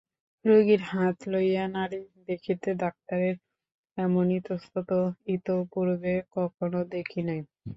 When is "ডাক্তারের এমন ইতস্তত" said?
2.81-4.89